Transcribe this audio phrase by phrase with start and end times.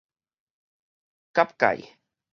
[1.33, 1.85] 蛤蚧